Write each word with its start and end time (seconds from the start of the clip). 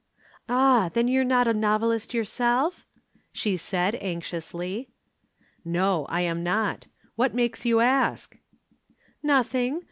"Ah, 0.49 0.89
then 0.93 1.07
you're 1.07 1.23
not 1.23 1.47
a 1.47 1.53
novelist 1.53 2.11
yourself?" 2.11 2.87
she 3.31 3.55
said 3.55 3.93
anxiously. 4.01 4.89
"No, 5.63 6.07
I 6.09 6.21
am 6.21 6.41
not. 6.43 6.87
What 7.15 7.35
makes 7.35 7.65
you 7.67 7.81
ask?" 7.81 8.35
"Nothing. 9.21 9.79